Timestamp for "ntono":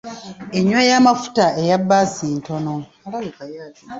2.39-2.75